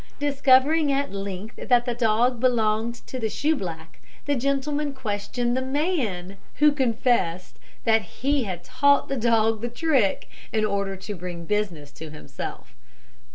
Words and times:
Discovering 0.17 0.91
at 0.91 1.13
length 1.13 1.59
that 1.67 1.85
the 1.85 1.93
dog 1.93 2.39
belonged 2.39 2.95
to 3.05 3.19
the 3.19 3.29
shoeblack, 3.29 4.01
the 4.25 4.33
gentleman 4.33 4.93
questioned 4.95 5.55
the 5.55 5.61
man, 5.61 6.37
who 6.55 6.71
confessed 6.71 7.59
that 7.83 8.01
he 8.01 8.45
had 8.45 8.63
taught 8.63 9.09
the 9.09 9.15
dog 9.15 9.61
the 9.61 9.69
trick 9.69 10.27
in 10.51 10.65
order 10.65 10.95
to 10.95 11.13
bring 11.13 11.45
business 11.45 11.91
to 11.91 12.09
himself. 12.09 12.73